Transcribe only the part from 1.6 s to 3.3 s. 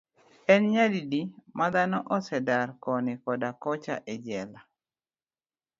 dhano osedar koni